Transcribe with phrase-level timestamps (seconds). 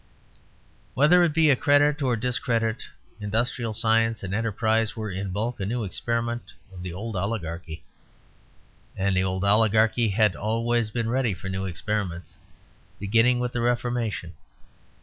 [0.95, 2.87] Whether it be a credit or discredit,
[3.19, 7.83] industrial science and enterprise were in bulk a new experiment of the old oligarchy;
[8.97, 12.35] and the old oligarchy had always been ready for new experiments
[12.99, 14.33] beginning with the Reformation.